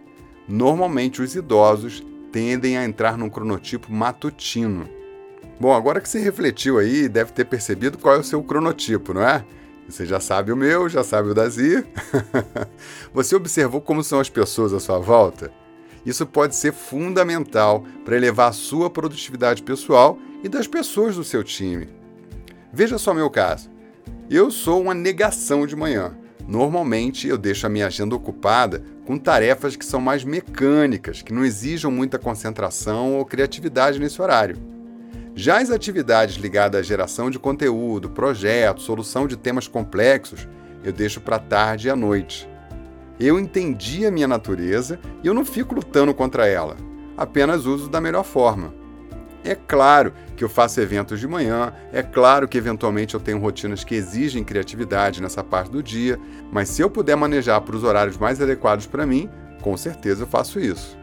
Normalmente 0.48 1.22
os 1.22 1.36
idosos 1.36 2.02
tendem 2.32 2.78
a 2.78 2.86
entrar 2.86 3.18
num 3.18 3.30
cronotipo 3.30 3.92
matutino. 3.92 4.88
Bom, 5.60 5.74
agora 5.74 6.00
que 6.00 6.08
você 6.08 6.20
refletiu 6.20 6.78
aí, 6.78 7.10
deve 7.10 7.34
ter 7.34 7.44
percebido 7.44 7.98
qual 7.98 8.16
é 8.16 8.20
o 8.20 8.24
seu 8.24 8.42
cronotipo, 8.42 9.14
não 9.14 9.22
é? 9.22 9.44
Você 9.90 10.06
já 10.06 10.22
sabe 10.22 10.54
o 10.54 10.56
meu, 10.56 10.88
já 10.88 11.04
sabe 11.04 11.32
o 11.32 11.34
da 11.34 11.50
Zi. 11.50 11.86
Você 13.14 13.36
observou 13.36 13.82
como 13.82 14.02
são 14.02 14.20
as 14.20 14.30
pessoas 14.30 14.74
à 14.74 14.80
sua 14.80 14.98
volta? 14.98 15.52
Isso 16.06 16.26
pode 16.26 16.56
ser 16.56 16.72
fundamental 16.72 17.84
para 18.04 18.16
elevar 18.16 18.50
a 18.50 18.54
sua 18.54 18.90
produtividade 18.90 19.64
pessoal 19.64 20.20
e 20.44 20.50
das 20.50 20.68
pessoas 20.68 21.16
do 21.16 21.24
seu 21.24 21.44
time. 21.44 21.90
Veja 22.72 22.98
só 22.98 23.14
meu 23.14 23.30
caso. 23.30 23.70
Eu 24.30 24.52
sou 24.52 24.82
uma 24.82 24.94
negação 24.94 25.66
de 25.66 25.76
manhã. 25.76 26.16
Normalmente 26.48 27.28
eu 27.28 27.38
deixo 27.38 27.66
a 27.66 27.70
minha 27.70 27.88
agenda 27.88 28.16
ocupada 28.16 28.84
com 29.06 29.18
tarefas 29.18 29.76
que 29.76 29.86
são 29.86 30.00
mais 30.00 30.24
mecânicas, 30.24 31.22
que 31.22 31.34
não 31.34 31.44
exijam 31.44 31.90
muita 31.90 32.20
concentração 32.20 33.16
ou 33.16 33.26
criatividade 33.26 34.00
nesse 34.00 34.22
horário. 34.22 34.58
Já 35.34 35.60
as 35.60 35.70
atividades 35.70 36.36
ligadas 36.36 36.80
à 36.80 36.84
geração 36.84 37.30
de 37.30 37.38
conteúdo, 37.38 38.10
projetos, 38.10 38.86
solução 38.86 39.28
de 39.28 39.36
temas 39.36 39.68
complexos, 39.68 40.48
eu 40.84 40.94
deixo 40.94 41.20
para 41.20 41.40
tarde 41.40 41.88
e 41.88 41.92
à 41.92 41.96
noite. 41.96 42.48
Eu 43.20 43.40
entendi 43.40 44.06
a 44.06 44.12
minha 44.12 44.28
natureza 44.28 45.00
e 45.24 45.28
eu 45.28 45.34
não 45.34 45.46
fico 45.46 45.74
lutando 45.74 46.14
contra 46.14 46.48
ela, 46.48 46.76
apenas 47.16 47.66
uso 47.66 47.90
da 47.90 48.02
melhor 48.02 48.24
forma. 48.24 48.74
É 49.44 49.56
claro 49.56 50.12
que 50.36 50.44
eu 50.44 50.50
faço 50.50 50.82
eventos 50.82 51.20
de 51.20 51.28
manhã, 51.28 51.72
é 51.94 52.02
claro 52.02 52.48
que 52.48 52.58
eventualmente 52.58 53.14
eu 53.14 53.20
tenho 53.20 53.40
rotinas 53.40 53.84
que 53.84 53.94
exigem 53.94 54.44
criatividade 54.44 55.22
nessa 55.22 55.44
parte 55.44 55.72
do 55.72 55.84
dia, 55.84 56.20
mas 56.52 56.68
se 56.68 56.82
eu 56.82 56.90
puder 56.90 57.16
manejar 57.16 57.62
para 57.62 57.76
os 57.76 57.84
horários 57.84 58.18
mais 58.18 58.42
adequados 58.42 58.88
para 58.88 59.06
mim, 59.06 59.30
com 59.62 59.78
certeza 59.78 60.24
eu 60.24 60.28
faço 60.28 60.60
isso. 60.60 60.98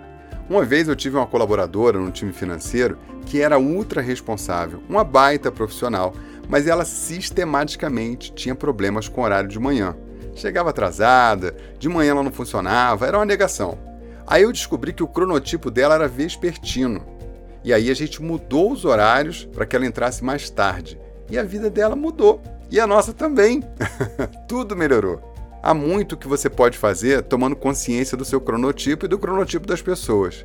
Uma 0.51 0.65
vez 0.65 0.89
eu 0.89 0.97
tive 0.97 1.17
uma 1.17 1.27
colaboradora 1.27 1.99
no 1.99 2.11
time 2.11 2.33
financeiro 2.33 2.99
que 3.25 3.41
era 3.41 3.59
ultra 3.59 4.03
responsável, 4.03 4.83
uma 4.89 5.05
baita 5.05 5.53
profissional, 5.53 6.13
mas 6.49 6.67
ela 6.67 6.85
sistematicamente 6.85 8.35
tinha 8.35 8.55
problemas 8.55 9.09
com 9.09 9.21
o 9.21 9.25
horário 9.25 9.49
de 9.49 9.59
manhã. 9.59 9.97
Chegava 10.35 10.71
atrasada, 10.71 11.55
de 11.79 11.89
manhã 11.89 12.13
ela 12.13 12.23
não 12.23 12.33
funcionava, 12.33 13.07
era 13.07 13.19
uma 13.19 13.25
negação. 13.25 13.79
Aí 14.27 14.43
eu 14.43 14.53
descobri 14.53 14.93
que 14.93 15.03
o 15.03 15.09
cronotipo 15.09 15.71
dela 15.71 15.95
era 15.95 16.09
vespertino. 16.09 17.05
E 17.65 17.73
aí 17.73 17.91
a 17.91 17.95
gente 17.95 18.23
mudou 18.23 18.73
os 18.73 18.85
horários 18.85 19.45
para 19.45 19.67
que 19.67 19.77
ela 19.77 19.87
entrasse 19.87 20.25
mais 20.25 20.51
tarde. 20.51 20.99
E 21.31 21.39
a 21.39 21.43
vida 21.43 21.71
dela 21.71 21.95
mudou. 21.95 22.43
E 22.71 22.81
a 22.81 22.87
nossa 22.87 23.13
também. 23.13 23.63
Tudo 24.49 24.75
melhorou. 24.75 25.33
Há 25.63 25.73
muito 25.73 26.17
que 26.17 26.27
você 26.27 26.51
pode 26.51 26.77
fazer 26.77 27.23
tomando 27.23 27.55
consciência 27.55 28.17
do 28.17 28.25
seu 28.25 28.41
cronotipo 28.41 29.05
e 29.05 29.09
do 29.09 29.19
cronotipo 29.19 29.67
das 29.67 29.81
pessoas. 29.81 30.45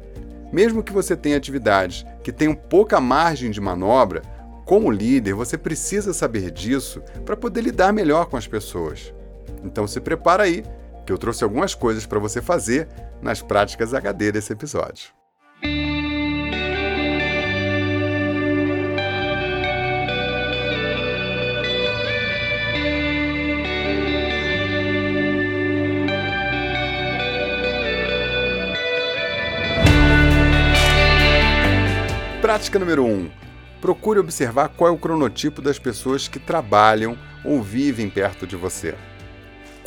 Mesmo 0.51 0.83
que 0.83 0.93
você 0.93 1.15
tenha 1.15 1.37
atividades 1.37 2.05
que 2.23 2.31
tenham 2.31 2.53
pouca 2.53 3.01
margem 3.01 3.49
de 3.49 3.59
manobra, 3.59 4.21
como 4.63 4.91
líder, 4.91 5.33
você 5.33 5.57
precisa 5.57 6.13
saber 6.13 6.51
disso 6.51 7.01
para 7.25 7.37
poder 7.37 7.61
lidar 7.61 7.91
melhor 7.91 8.25
com 8.25 8.37
as 8.37 8.47
pessoas. 8.47 9.13
Então 9.67 9.85
se 9.85 9.99
prepara 9.99 10.43
aí, 10.43 10.63
que 11.05 11.11
eu 11.11 11.17
trouxe 11.17 11.43
algumas 11.43 11.75
coisas 11.75 12.05
para 12.05 12.19
você 12.19 12.41
fazer 12.41 12.87
nas 13.21 13.41
práticas 13.41 13.93
HD 13.93 14.31
desse 14.31 14.53
episódio. 14.53 15.09
Prática 32.41 32.79
número 32.79 33.03
1. 33.03 33.07
Um, 33.07 33.29
procure 33.81 34.19
observar 34.19 34.69
qual 34.69 34.89
é 34.89 34.93
o 34.93 34.97
cronotipo 34.97 35.61
das 35.61 35.77
pessoas 35.77 36.27
que 36.27 36.39
trabalham 36.39 37.17
ou 37.43 37.61
vivem 37.61 38.09
perto 38.09 38.47
de 38.47 38.55
você. 38.55 38.95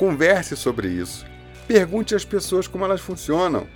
Converse 0.00 0.57
sobre 0.57 0.88
isso. 0.88 1.26
Pergunte 1.69 2.14
às 2.14 2.25
pessoas 2.25 2.66
como 2.66 2.87
elas 2.87 3.02
funcionam. 3.02 3.66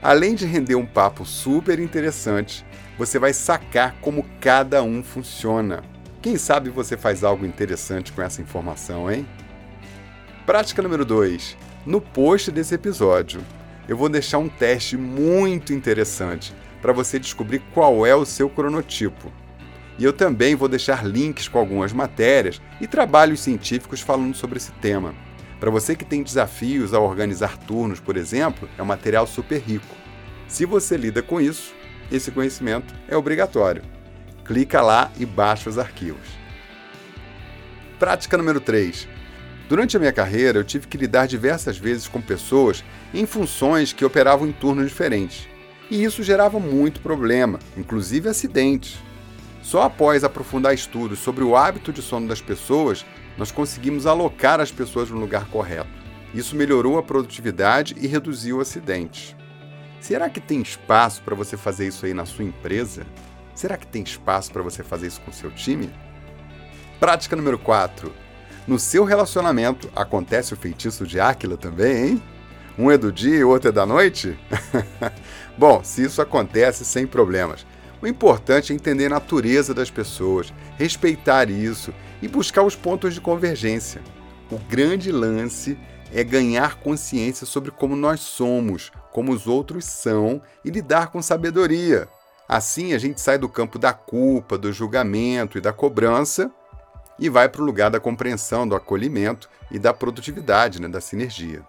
Além 0.00 0.34
de 0.34 0.46
render 0.46 0.76
um 0.76 0.86
papo 0.86 1.26
super 1.26 1.78
interessante, 1.78 2.64
você 2.96 3.18
vai 3.18 3.34
sacar 3.34 3.94
como 4.00 4.24
cada 4.40 4.82
um 4.82 5.02
funciona. 5.02 5.82
Quem 6.22 6.38
sabe 6.38 6.70
você 6.70 6.96
faz 6.96 7.22
algo 7.22 7.44
interessante 7.44 8.14
com 8.14 8.22
essa 8.22 8.40
informação, 8.40 9.12
hein? 9.12 9.28
Prática 10.46 10.80
número 10.80 11.04
2. 11.04 11.54
No 11.84 12.00
post 12.00 12.50
desse 12.50 12.74
episódio, 12.74 13.42
eu 13.86 13.94
vou 13.94 14.08
deixar 14.08 14.38
um 14.38 14.48
teste 14.48 14.96
muito 14.96 15.74
interessante 15.74 16.54
para 16.80 16.94
você 16.94 17.18
descobrir 17.18 17.58
qual 17.74 18.06
é 18.06 18.14
o 18.14 18.24
seu 18.24 18.48
cronotipo. 18.48 19.30
E 19.98 20.04
eu 20.04 20.14
também 20.14 20.54
vou 20.54 20.66
deixar 20.66 21.04
links 21.04 21.46
com 21.46 21.58
algumas 21.58 21.92
matérias 21.92 22.58
e 22.80 22.86
trabalhos 22.86 23.40
científicos 23.40 24.00
falando 24.00 24.34
sobre 24.34 24.56
esse 24.56 24.72
tema. 24.72 25.14
Para 25.64 25.70
você 25.70 25.96
que 25.96 26.04
tem 26.04 26.22
desafios 26.22 26.92
ao 26.92 27.08
organizar 27.08 27.56
turnos, 27.56 27.98
por 27.98 28.18
exemplo, 28.18 28.68
é 28.76 28.82
um 28.82 28.84
material 28.84 29.26
super 29.26 29.58
rico. 29.58 29.96
Se 30.46 30.66
você 30.66 30.94
lida 30.94 31.22
com 31.22 31.40
isso, 31.40 31.74
esse 32.12 32.30
conhecimento 32.30 32.92
é 33.08 33.16
obrigatório. 33.16 33.82
Clica 34.44 34.82
lá 34.82 35.10
e 35.18 35.24
baixa 35.24 35.70
os 35.70 35.78
arquivos. 35.78 36.28
Prática 37.98 38.36
número 38.36 38.60
3. 38.60 39.08
Durante 39.66 39.96
a 39.96 40.00
minha 40.00 40.12
carreira, 40.12 40.58
eu 40.58 40.64
tive 40.64 40.86
que 40.86 40.98
lidar 40.98 41.26
diversas 41.26 41.78
vezes 41.78 42.06
com 42.08 42.20
pessoas 42.20 42.84
em 43.14 43.24
funções 43.24 43.90
que 43.90 44.04
operavam 44.04 44.46
em 44.46 44.52
turnos 44.52 44.88
diferentes 44.88 45.48
e 45.90 46.04
isso 46.04 46.22
gerava 46.22 46.60
muito 46.60 47.00
problema, 47.00 47.58
inclusive 47.74 48.28
acidentes. 48.28 48.98
Só 49.62 49.80
após 49.80 50.24
aprofundar 50.24 50.74
estudos 50.74 51.20
sobre 51.20 51.42
o 51.42 51.56
hábito 51.56 51.90
de 51.90 52.02
sono 52.02 52.28
das 52.28 52.42
pessoas, 52.42 53.02
nós 53.36 53.50
conseguimos 53.50 54.06
alocar 54.06 54.60
as 54.60 54.70
pessoas 54.70 55.10
no 55.10 55.18
lugar 55.18 55.46
correto. 55.46 55.90
Isso 56.34 56.56
melhorou 56.56 56.98
a 56.98 57.02
produtividade 57.02 57.94
e 58.00 58.06
reduziu 58.06 58.60
acidentes. 58.60 59.36
Será 60.00 60.28
que 60.28 60.40
tem 60.40 60.60
espaço 60.60 61.22
para 61.22 61.34
você 61.34 61.56
fazer 61.56 61.86
isso 61.86 62.04
aí 62.04 62.12
na 62.12 62.26
sua 62.26 62.44
empresa? 62.44 63.06
Será 63.54 63.76
que 63.76 63.86
tem 63.86 64.02
espaço 64.02 64.52
para 64.52 64.62
você 64.62 64.82
fazer 64.82 65.06
isso 65.06 65.20
com 65.20 65.30
o 65.30 65.34
seu 65.34 65.50
time? 65.50 65.90
Prática 66.98 67.36
número 67.36 67.58
4. 67.58 68.12
No 68.66 68.78
seu 68.78 69.04
relacionamento 69.04 69.90
acontece 69.94 70.52
o 70.52 70.56
feitiço 70.56 71.06
de 71.06 71.20
Áquila 71.20 71.56
também, 71.56 72.08
hein? 72.08 72.22
Um 72.76 72.90
é 72.90 72.98
do 72.98 73.12
dia 73.12 73.36
e 73.36 73.44
o 73.44 73.50
outro 73.50 73.68
é 73.68 73.72
da 73.72 73.86
noite? 73.86 74.36
Bom, 75.56 75.84
se 75.84 76.02
isso 76.02 76.20
acontece 76.20 76.84
sem 76.84 77.06
problemas. 77.06 77.64
O 78.04 78.06
importante 78.06 78.70
é 78.70 78.76
entender 78.76 79.06
a 79.06 79.14
natureza 79.14 79.72
das 79.72 79.90
pessoas, 79.90 80.52
respeitar 80.76 81.48
isso 81.48 81.90
e 82.20 82.28
buscar 82.28 82.62
os 82.62 82.76
pontos 82.76 83.14
de 83.14 83.20
convergência. 83.20 84.02
O 84.52 84.58
grande 84.58 85.10
lance 85.10 85.78
é 86.12 86.22
ganhar 86.22 86.74
consciência 86.80 87.46
sobre 87.46 87.70
como 87.70 87.96
nós 87.96 88.20
somos, 88.20 88.92
como 89.10 89.32
os 89.32 89.46
outros 89.46 89.86
são 89.86 90.42
e 90.62 90.68
lidar 90.68 91.06
com 91.06 91.22
sabedoria. 91.22 92.06
Assim 92.46 92.92
a 92.92 92.98
gente 92.98 93.22
sai 93.22 93.38
do 93.38 93.48
campo 93.48 93.78
da 93.78 93.94
culpa, 93.94 94.58
do 94.58 94.70
julgamento 94.70 95.56
e 95.56 95.62
da 95.62 95.72
cobrança 95.72 96.50
e 97.18 97.30
vai 97.30 97.48
para 97.48 97.62
o 97.62 97.64
lugar 97.64 97.90
da 97.90 97.98
compreensão, 97.98 98.68
do 98.68 98.76
acolhimento 98.76 99.48
e 99.70 99.78
da 99.78 99.94
produtividade, 99.94 100.78
né, 100.78 100.88
da 100.88 101.00
sinergia. 101.00 101.62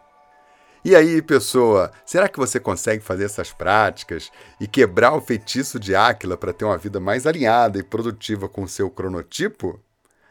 E 0.85 0.95
aí, 0.95 1.19
pessoa, 1.19 1.91
será 2.05 2.29
que 2.29 2.37
você 2.37 2.59
consegue 2.59 3.03
fazer 3.03 3.25
essas 3.25 3.51
práticas 3.51 4.31
e 4.61 4.67
quebrar 4.67 5.15
o 5.15 5.19
feitiço 5.19 5.79
de 5.79 5.95
Áquila 5.95 6.37
para 6.37 6.53
ter 6.53 6.63
uma 6.63 6.77
vida 6.77 6.99
mais 6.99 7.25
alinhada 7.25 7.79
e 7.79 7.83
produtiva 7.83 8.47
com 8.47 8.61
o 8.61 8.67
seu 8.67 8.87
cronotipo? 8.91 9.79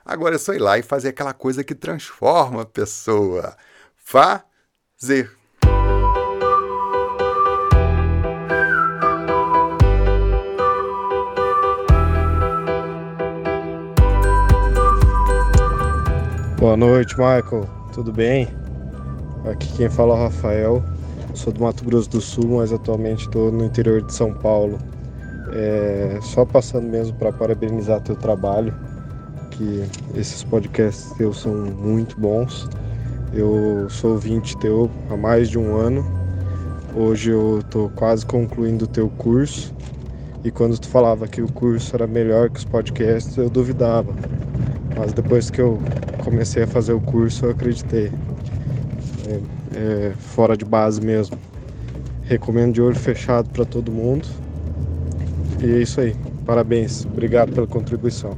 Agora 0.05 0.37
é 0.37 0.39
só 0.39 0.55
ir 0.55 0.61
lá 0.61 0.79
e 0.79 0.83
fazer 0.85 1.09
aquela 1.09 1.35
coisa 1.35 1.65
que 1.65 1.75
transforma 1.75 2.63
a 2.63 2.65
pessoa. 2.65 3.57
Fazer. 3.97 5.29
Boa 16.61 16.77
noite, 16.77 17.17
Michael. 17.19 17.69
Tudo 17.93 18.13
bem? 18.13 18.64
Aqui 19.45 19.71
quem 19.77 19.91
fala 19.91 20.15
é 20.15 20.17
o 20.17 20.23
Rafael. 20.23 20.83
Sou 21.35 21.53
do 21.53 21.61
Mato 21.61 21.85
Grosso 21.85 22.09
do 22.09 22.21
Sul, 22.21 22.57
mas 22.57 22.73
atualmente 22.73 23.27
estou 23.27 23.53
no 23.53 23.63
interior 23.63 24.01
de 24.01 24.15
São 24.15 24.33
Paulo. 24.33 24.79
É, 25.53 26.19
só 26.23 26.47
passando 26.47 26.85
mesmo 26.89 27.15
para 27.19 27.31
parabenizar 27.31 28.01
teu 28.01 28.17
trabalho, 28.17 28.75
que 29.51 29.85
esses 30.15 30.43
podcasts 30.43 31.13
teus 31.19 31.43
são 31.43 31.55
muito 31.55 32.19
bons. 32.19 32.67
Eu 33.35 33.87
sou 33.91 34.13
ouvinte 34.13 34.57
teu 34.57 34.91
há 35.11 35.17
mais 35.17 35.51
de 35.51 35.59
um 35.59 35.77
ano. 35.77 36.03
Hoje 36.97 37.31
eu 37.31 37.59
estou 37.59 37.91
quase 37.91 38.25
concluindo 38.25 38.87
o 38.87 38.89
teu 38.89 39.11
curso. 39.11 39.75
E 40.43 40.51
quando 40.51 40.79
tu 40.79 40.89
falava 40.89 41.29
que 41.29 41.43
o 41.43 41.53
curso 41.53 41.95
era 41.95 42.07
melhor 42.07 42.49
que 42.49 42.61
os 42.61 42.65
podcasts, 42.65 43.37
eu 43.37 43.51
duvidava. 43.51 44.15
Mas 44.97 45.13
depois 45.13 45.51
que 45.51 45.61
eu 45.61 45.79
comecei 46.25 46.63
a 46.63 46.67
fazer 46.67 46.95
o 46.95 47.01
curso, 47.01 47.45
eu 47.45 47.51
acreditei. 47.51 48.11
É, 49.27 49.41
é, 49.77 50.13
fora 50.19 50.57
de 50.57 50.65
base 50.65 51.01
mesmo. 51.01 51.39
Recomendo 52.23 52.75
de 52.75 52.83
olho 52.83 52.97
fechado 52.97 53.49
para 53.51 53.65
todo 53.65 53.91
mundo. 53.91 54.27
E 55.63 55.73
é 55.73 55.79
isso 55.79 56.01
aí. 56.01 56.15
Parabéns. 56.45 57.05
Obrigado 57.07 57.53
pela 57.53 57.67
contribuição. 57.67 58.37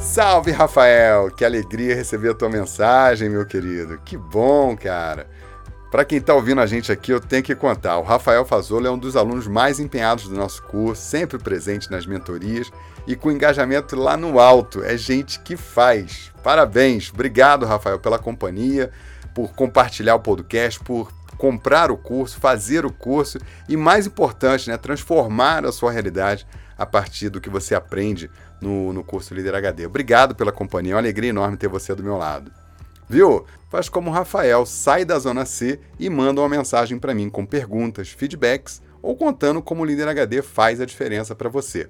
Salve, 0.00 0.50
Rafael! 0.50 1.30
Que 1.30 1.44
alegria 1.44 1.94
receber 1.94 2.30
a 2.30 2.34
tua 2.34 2.48
mensagem, 2.48 3.28
meu 3.28 3.44
querido. 3.44 3.98
Que 4.02 4.16
bom, 4.16 4.74
cara. 4.74 5.26
Para 5.96 6.04
quem 6.04 6.18
está 6.18 6.34
ouvindo 6.34 6.60
a 6.60 6.66
gente 6.66 6.92
aqui, 6.92 7.10
eu 7.10 7.18
tenho 7.18 7.42
que 7.42 7.54
contar. 7.54 7.96
O 7.96 8.02
Rafael 8.02 8.44
Fazolo 8.44 8.86
é 8.86 8.90
um 8.90 8.98
dos 8.98 9.16
alunos 9.16 9.46
mais 9.46 9.80
empenhados 9.80 10.28
do 10.28 10.36
nosso 10.36 10.62
curso, 10.64 11.00
sempre 11.00 11.38
presente 11.38 11.90
nas 11.90 12.04
mentorias 12.04 12.70
e 13.06 13.16
com 13.16 13.32
engajamento 13.32 13.96
lá 13.96 14.14
no 14.14 14.38
alto. 14.38 14.84
É 14.84 14.94
gente 14.98 15.40
que 15.40 15.56
faz. 15.56 16.30
Parabéns. 16.42 17.10
Obrigado, 17.10 17.64
Rafael, 17.64 17.98
pela 17.98 18.18
companhia, 18.18 18.90
por 19.34 19.54
compartilhar 19.54 20.16
o 20.16 20.20
podcast, 20.20 20.78
por 20.80 21.10
comprar 21.38 21.90
o 21.90 21.96
curso, 21.96 22.38
fazer 22.38 22.84
o 22.84 22.92
curso 22.92 23.38
e, 23.66 23.74
mais 23.74 24.06
importante, 24.06 24.68
né, 24.68 24.76
transformar 24.76 25.64
a 25.64 25.72
sua 25.72 25.90
realidade 25.90 26.46
a 26.76 26.84
partir 26.84 27.30
do 27.30 27.40
que 27.40 27.48
você 27.48 27.74
aprende 27.74 28.30
no, 28.60 28.92
no 28.92 29.02
curso 29.02 29.32
Líder 29.32 29.54
HD. 29.54 29.86
Obrigado 29.86 30.34
pela 30.34 30.52
companhia. 30.52 30.92
É 30.92 30.94
uma 30.96 31.00
alegria 31.00 31.30
enorme 31.30 31.56
ter 31.56 31.68
você 31.68 31.94
do 31.94 32.02
meu 32.02 32.18
lado. 32.18 32.52
Viu? 33.08 33.44
Faz 33.68 33.88
como 33.88 34.10
o 34.10 34.12
Rafael, 34.12 34.64
sai 34.64 35.04
da 35.04 35.18
zona 35.18 35.44
C 35.44 35.80
e 35.98 36.08
manda 36.08 36.40
uma 36.40 36.48
mensagem 36.48 36.98
para 36.98 37.14
mim 37.14 37.28
com 37.28 37.44
perguntas, 37.44 38.08
feedbacks 38.08 38.80
ou 39.02 39.16
contando 39.16 39.62
como 39.62 39.82
o 39.82 39.84
Líder 39.84 40.08
HD 40.08 40.42
faz 40.42 40.80
a 40.80 40.86
diferença 40.86 41.34
para 41.34 41.48
você. 41.48 41.88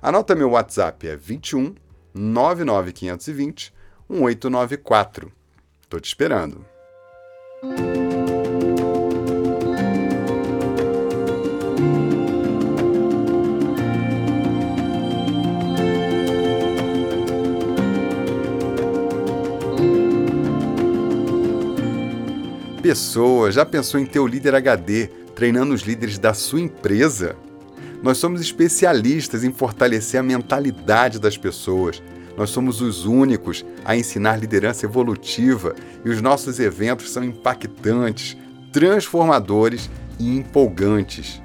Anota 0.00 0.34
meu 0.34 0.50
WhatsApp 0.50 1.08
é 1.08 1.16
21 1.16 1.74
99520 2.14 3.74
1894. 4.08 5.32
Tô 5.88 6.00
te 6.00 6.06
esperando. 6.06 6.64
Pessoa 22.98 23.52
já 23.52 23.64
pensou 23.64 24.00
em 24.00 24.04
ter 24.04 24.18
o 24.18 24.26
líder 24.26 24.56
HD 24.56 25.06
treinando 25.32 25.72
os 25.72 25.82
líderes 25.82 26.18
da 26.18 26.34
sua 26.34 26.60
empresa? 26.60 27.36
Nós 28.02 28.18
somos 28.18 28.40
especialistas 28.40 29.44
em 29.44 29.52
fortalecer 29.52 30.18
a 30.18 30.22
mentalidade 30.22 31.20
das 31.20 31.38
pessoas. 31.38 32.02
Nós 32.36 32.50
somos 32.50 32.80
os 32.80 33.06
únicos 33.06 33.64
a 33.84 33.96
ensinar 33.96 34.40
liderança 34.40 34.84
evolutiva 34.84 35.76
e 36.04 36.10
os 36.10 36.20
nossos 36.20 36.58
eventos 36.58 37.12
são 37.12 37.22
impactantes, 37.22 38.36
transformadores 38.72 39.88
e 40.18 40.36
empolgantes. 40.36 41.40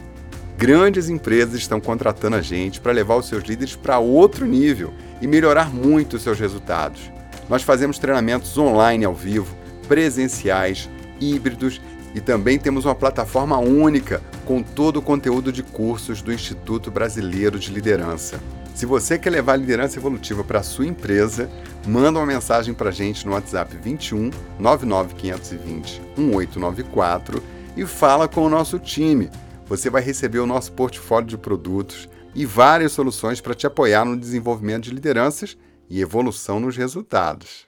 Grandes 0.58 1.08
empresas 1.08 1.54
estão 1.54 1.80
contratando 1.80 2.36
a 2.36 2.42
gente 2.42 2.82
para 2.82 2.92
levar 2.92 3.18
os 3.18 3.28
seus 3.28 3.44
líderes 3.44 3.76
para 3.76 4.00
outro 4.00 4.48
nível 4.48 4.92
e 5.22 5.28
melhorar 5.28 5.72
muito 5.72 6.16
os 6.16 6.24
seus 6.24 6.40
resultados. 6.40 7.12
Nós 7.48 7.62
fazemos 7.62 8.00
treinamentos 8.00 8.58
online 8.58 9.06
ao 9.06 9.14
vivo, 9.14 9.56
presenciais, 9.88 10.90
híbridos 11.20 11.82
e 12.16 12.22
também 12.22 12.60
temos 12.60 12.86
uma 12.86 12.96
plataforma 12.96 13.58
única 13.58 14.22
com 14.46 14.62
todo 14.62 14.98
o 14.98 15.02
conteúdo 15.02 15.52
de 15.52 15.64
cursos 15.64 16.22
do 16.22 16.32
Instituto 16.32 16.92
Brasileiro 16.92 17.58
de 17.58 17.72
Liderança. 17.72 18.40
Se 18.76 18.86
você 18.86 19.20
quer 19.20 19.30
levar 19.30 19.54
a 19.54 19.58
liderança 19.58 20.00
evolutiva 20.00 20.44
para 20.44 20.60
a 20.60 20.64
sua 20.64 20.88
empresa, 20.88 21.50
manda 21.88 22.20
uma 22.20 22.26
mensagem 22.26 22.74
para 22.74 22.90
a 22.90 22.94
gente 22.94 23.26
no 23.26 23.34
WhatsApp 23.34 23.78
21 23.78 24.32
99520 24.60 26.02
1894 26.18 27.44
e 27.78 27.86
fala 27.86 28.28
com 28.28 28.42
o 28.42 28.50
nosso 28.50 28.80
time. 28.80 29.30
Você 29.68 29.90
vai 29.90 30.02
receber 30.02 30.40
o 30.40 30.48
nosso 30.48 30.72
portfólio 30.72 31.28
de 31.28 31.38
produtos 31.38 32.10
e 32.36 32.46
várias 32.46 32.92
soluções 32.92 33.40
para 33.40 33.54
te 33.54 33.68
apoiar 33.68 34.06
no 34.06 34.18
desenvolvimento 34.18 34.86
de 34.86 34.92
lideranças 34.92 35.58
e 35.90 36.02
evolução 36.02 36.60
nos 36.60 36.76
resultados. 36.76 37.68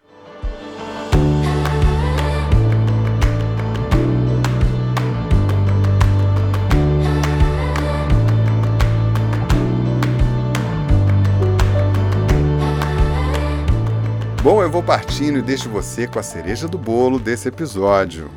Bom, 14.45 14.61
eu 14.61 14.69
vou 14.69 14.83
partindo 14.83 15.39
e 15.39 15.41
deixo 15.41 15.67
você 15.69 16.05
com 16.05 16.19
a 16.19 16.21
cereja 16.21 16.67
do 16.67 16.77
bolo 16.77 17.17
desse 17.17 17.47
episódio. 17.47 18.29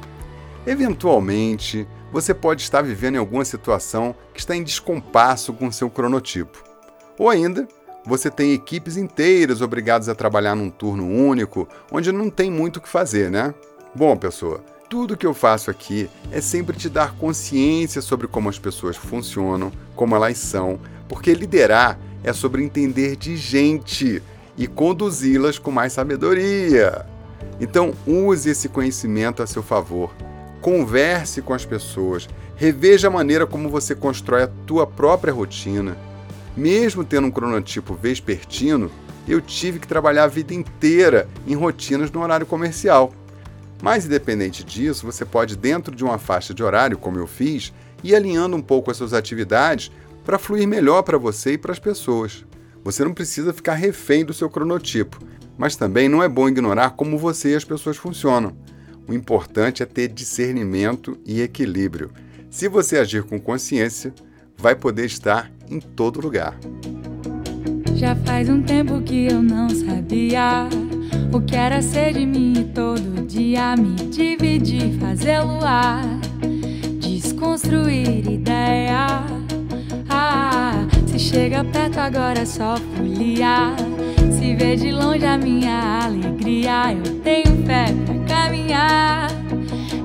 Eventualmente, 0.67 1.87
você 2.11 2.33
pode 2.33 2.63
estar 2.63 2.81
vivendo 2.81 3.17
em 3.17 3.19
alguma 3.19 3.45
situação 3.45 4.15
que 4.33 4.41
está 4.41 4.57
em 4.57 4.63
descompasso 4.63 5.53
com 5.53 5.71
seu 5.71 5.91
cronotipo. 5.91 6.65
Ou 7.19 7.29
ainda, 7.29 7.69
você 8.07 8.31
tem 8.31 8.55
equipes 8.55 8.97
inteiras 8.97 9.61
obrigadas 9.61 10.09
a 10.09 10.15
trabalhar 10.15 10.55
num 10.55 10.71
turno 10.71 11.07
único, 11.07 11.69
onde 11.93 12.11
não 12.11 12.31
tem 12.31 12.51
muito 12.51 12.79
o 12.79 12.81
que 12.81 12.89
fazer, 12.89 13.31
né? 13.31 13.55
Bom, 13.95 14.17
pessoa, 14.17 14.65
tudo 14.89 15.15
que 15.15 15.27
eu 15.27 15.35
faço 15.35 15.71
aqui 15.71 16.09
é 16.33 16.41
sempre 16.41 16.75
te 16.75 16.89
dar 16.89 17.17
consciência 17.17 18.01
sobre 18.01 18.27
como 18.27 18.49
as 18.49 18.59
pessoas 18.59 18.97
funcionam, 18.97 19.71
como 19.95 20.17
elas 20.17 20.39
são, 20.39 20.81
porque 21.07 21.35
liderar 21.35 21.99
é 22.25 22.33
sobre 22.33 22.65
entender 22.65 23.15
de 23.15 23.37
gente 23.37 24.23
e 24.59 24.67
conduzi-las 24.67 25.59
com 25.59 25.71
mais 25.71 25.93
sabedoria. 25.93 27.07
Então, 27.61 27.95
use 28.07 28.51
esse 28.51 28.69
conhecimento 28.69 29.43
a 29.43 29.47
seu 29.47 29.63
favor. 29.63 30.13
Converse 30.61 31.41
com 31.41 31.55
as 31.55 31.65
pessoas, 31.65 32.29
reveja 32.57 33.07
a 33.07 33.11
maneira 33.11 33.47
como 33.47 33.69
você 33.69 33.95
constrói 33.95 34.43
a 34.43 34.51
tua 34.67 34.87
própria 34.87 35.33
rotina. 35.33 35.97
Mesmo 36.57 37.05
tendo 37.05 37.29
um 37.29 37.31
cronotipo 37.31 37.95
vespertino, 37.95 38.91
eu 39.29 39.41
tive 39.41 39.79
que 39.79 39.87
trabalhar 39.87 40.25
a 40.25 40.29
vida 40.29 40.53
inteira 40.53 41.29
em 41.47 41.55
rotinas 41.55 42.11
no 42.11 42.21
horário 42.21 42.47
comercial. 42.47 43.13
Mas, 43.81 44.07
independente 44.07 44.65
disso, 44.65 45.07
você 45.07 45.25
pode, 45.25 45.57
dentro 45.57 45.95
de 45.95 46.03
uma 46.03 46.19
faixa 46.19 46.53
de 46.53 46.65
horário, 46.65 46.99
como 46.99 47.19
eu 47.19 47.29
fiz, 47.29 47.73
ir 48.03 48.17
alinhando 48.17 48.57
um 48.57 48.63
pouco 48.63 48.91
as 48.91 48.97
suas 48.97 49.13
atividades 49.13 49.93
para 50.25 50.39
fluir 50.39 50.67
melhor 50.67 51.03
para 51.03 51.17
você 51.17 51.53
e 51.53 51.59
para 51.59 51.71
as 51.71 51.79
pessoas. 51.79 52.45
Você 52.85 53.05
não 53.05 53.13
precisa 53.13 53.53
ficar 53.53 53.75
refém 53.75 54.25
do 54.25 54.33
seu 54.33 54.49
cronotipo, 54.49 55.19
mas 55.57 55.77
também 55.77 56.09
não 56.09 56.23
é 56.23 56.29
bom 56.29 56.49
ignorar 56.49 56.91
como 56.91 57.19
você 57.19 57.53
e 57.53 57.57
as 57.57 57.65
pessoas 57.65 57.97
funcionam. 57.97 58.57
O 59.09 59.13
importante 59.13 59.83
é 59.83 59.87
ter 59.87 60.09
discernimento 60.09 61.19
e 61.25 61.41
equilíbrio. 61.41 62.11
Se 62.51 62.69
você 62.69 62.99
agir 62.99 63.25
com 63.25 63.41
consciência, 63.41 64.15
vai 64.57 64.75
poder 64.75 65.07
estar 65.07 65.51
em 65.69 65.81
todo 65.81 66.21
lugar. 66.21 66.59
Já 67.95 68.15
faz 68.15 68.49
um 68.49 68.63
tempo 68.63 69.01
que 69.03 69.27
eu 69.27 69.43
não 69.43 69.69
sabia 69.69 70.69
o 71.33 71.41
que 71.41 71.57
era 71.57 71.83
ser 71.83 72.15
de 72.15 72.25
mim 72.25 72.71
todo 72.75 73.27
dia 73.27 73.75
me 73.77 73.95
dividir, 74.09 74.99
fazer 74.99 75.41
luar, 75.41 76.03
desconstruir 77.01 78.29
ideia 78.31 79.39
se 81.19 81.31
chega 81.31 81.65
perto 81.65 81.99
agora 81.99 82.41
é 82.41 82.47
só 82.47 82.77
folia. 82.77 83.75
Se 84.31 84.55
vê 84.55 84.77
de 84.77 84.93
longe 84.93 85.27
a 85.27 85.37
minha 85.37 86.05
alegria, 86.05 86.95
eu 86.95 87.21
tenho 87.21 87.67
fé 87.67 87.87
pra 88.07 88.37
caminhar. 88.37 89.29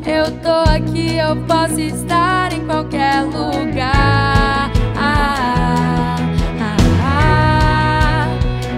Eu 0.06 0.32
tô 0.42 0.70
aqui 0.70 1.18
eu 1.18 1.36
posso 1.46 1.80
estar 1.80 2.52
em 2.52 2.66
qualquer 2.66 3.22
lugar. 3.24 4.72
Ah, 4.98 6.18
ah, 6.60 6.78
ah, 7.04 8.28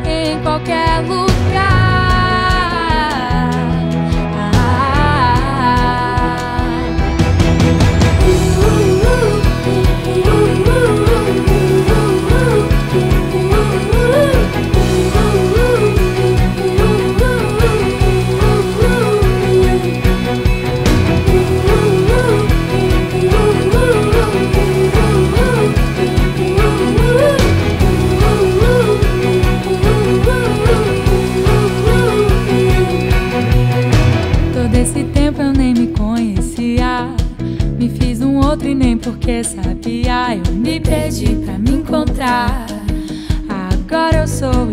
em 0.05 0.41
qualquer 0.41 0.99
lugar. 1.07 1.34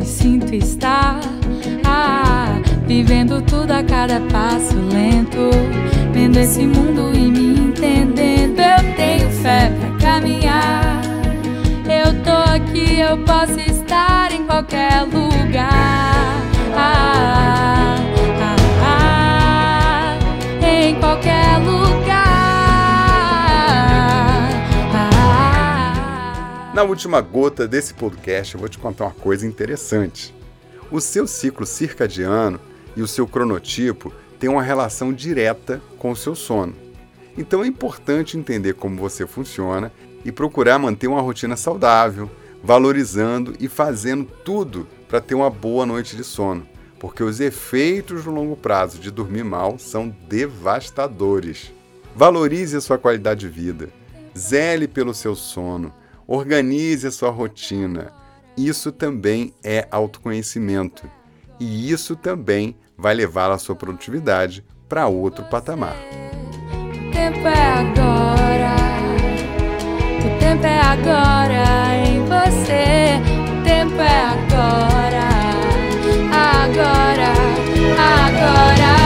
Sinto 0.04 0.54
estar. 0.54 1.20
Ah, 1.84 2.60
vivendo 2.86 3.40
tudo 3.42 3.72
a 3.72 3.82
cada 3.82 4.20
passo 4.32 4.76
lento. 4.92 5.50
Vendo 6.12 6.38
esse 6.38 6.66
mundo 6.66 7.10
e 7.14 7.30
me 7.30 7.58
entendendo. 7.58 8.60
Eu 8.60 8.94
tenho 8.96 9.30
fé 9.30 9.70
pra 9.80 10.12
caminhar. 10.12 11.00
Eu 11.84 12.22
tô 12.22 12.52
aqui, 12.54 13.00
eu 13.00 13.18
posso 13.18 13.58
estar 13.60 14.32
em 14.32 14.44
qualquer 14.44 15.02
lugar. 15.02 16.42
Ah, 16.76 17.41
Na 26.74 26.82
última 26.85 27.20
gota 27.20 27.68
desse 27.68 27.92
podcast, 27.92 28.54
eu 28.54 28.61
vou 28.61 28.66
te 28.66 28.78
contar 28.78 29.04
uma 29.04 29.12
coisa 29.12 29.46
interessante. 29.46 30.35
O 30.90 31.02
seu 31.02 31.26
ciclo 31.26 31.66
circadiano 31.66 32.58
e 32.96 33.02
o 33.02 33.06
seu 33.06 33.26
cronotipo 33.26 34.11
têm 34.40 34.48
uma 34.48 34.62
relação 34.62 35.12
direta 35.12 35.82
com 35.98 36.11
o 36.11 36.16
seu 36.16 36.35
sono. 36.35 36.74
Então 37.37 37.62
é 37.62 37.66
importante 37.66 38.38
entender 38.38 38.72
como 38.72 38.96
você 38.96 39.26
funciona 39.26 39.92
e 40.24 40.32
procurar 40.32 40.78
manter 40.78 41.08
uma 41.08 41.20
rotina 41.20 41.56
saudável, 41.56 42.30
valorizando 42.64 43.54
e 43.61 43.68
fazendo 43.68 44.24
tudo 44.42 44.88
para 45.06 45.20
ter 45.20 45.35
uma 45.35 45.50
boa 45.50 45.85
noite 45.85 46.16
de 46.16 46.24
sono, 46.24 46.66
porque 46.98 47.22
os 47.22 47.38
efeitos 47.38 48.24
no 48.24 48.32
longo 48.32 48.56
prazo 48.56 48.98
de 48.98 49.11
dormir 49.11 49.44
mal 49.44 49.78
são 49.78 50.08
devastadores. 50.26 51.70
Valorize 52.16 52.74
a 52.74 52.80
sua 52.80 52.96
qualidade 52.96 53.40
de 53.40 53.48
vida, 53.48 53.90
zele 54.37 54.88
pelo 54.88 55.12
seu 55.12 55.35
sono, 55.35 55.92
organize 56.26 57.06
a 57.06 57.11
sua 57.11 57.30
rotina. 57.30 58.12
Isso 58.56 58.92
também 58.92 59.54
é 59.64 59.87
autoconhecimento 59.90 61.08
e 61.58 61.90
isso 61.90 62.16
também 62.16 62.76
vai 62.98 63.14
levar 63.14 63.50
a 63.50 63.58
sua 63.58 63.74
produtividade 63.74 64.64
para 64.88 65.06
outro 65.06 65.44
patamar. 65.44 65.96
O 65.96 67.11
tempo 67.12 67.46
é 67.46 67.72
agora. 67.72 68.74
O 70.18 70.38
tempo 70.38 70.66
é 70.66 70.80
agora 70.80 71.96
em 72.06 72.20
você. 72.24 73.20
O 73.50 73.64
tempo 73.64 74.00
é 74.00 74.24
agora. 74.24 75.22
Agora. 76.32 77.32
Agora. 77.98 79.01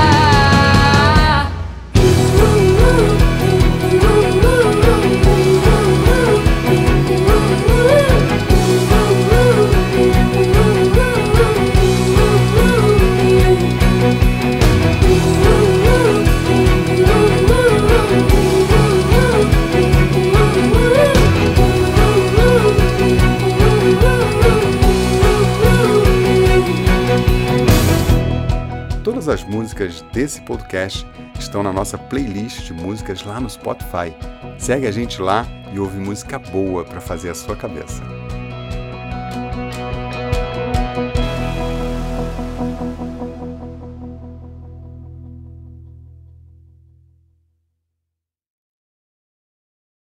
Todas 29.26 29.42
as 29.42 29.48
músicas 29.48 30.02
desse 30.12 30.40
podcast 30.42 31.04
estão 31.36 31.60
na 31.60 31.72
nossa 31.72 31.98
playlist 31.98 32.64
de 32.64 32.72
músicas 32.72 33.24
lá 33.24 33.40
no 33.40 33.50
Spotify. 33.50 34.14
Segue 34.56 34.86
a 34.86 34.92
gente 34.92 35.20
lá 35.20 35.44
e 35.72 35.80
ouve 35.80 35.98
música 35.98 36.38
boa 36.38 36.84
para 36.84 37.00
fazer 37.00 37.30
a 37.30 37.34
sua 37.34 37.56
cabeça. 37.56 38.15